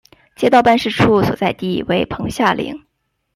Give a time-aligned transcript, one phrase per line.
[0.35, 2.87] 街道办事处所在地为棚下岭。